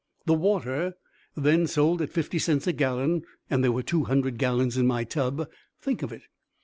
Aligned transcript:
The 0.25 0.33
water 0.33 0.95
then 1.37 1.67
sold 1.67 2.01
at 2.01 2.09
fifty 2.09 2.39
cents 2.39 2.65
a 2.65 2.73
gallon 2.73 3.21
and 3.51 3.63
there 3.63 3.71
were 3.71 3.83
two 3.83 4.05
hundred 4.05 4.39
gallons 4.39 4.75
in 4.75 4.87
my 4.87 5.03
tub. 5.03 5.47
Think 5.79 6.01
of 6.01 6.11
it! 6.11 6.23